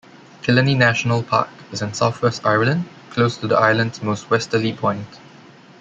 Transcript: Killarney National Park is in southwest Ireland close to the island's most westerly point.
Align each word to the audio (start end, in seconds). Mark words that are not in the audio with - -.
Killarney 0.41 0.73
National 0.73 1.21
Park 1.21 1.47
is 1.71 1.83
in 1.83 1.93
southwest 1.93 2.43
Ireland 2.43 2.85
close 3.11 3.37
to 3.37 3.45
the 3.45 3.55
island's 3.59 4.01
most 4.01 4.31
westerly 4.31 4.73
point. 4.73 5.05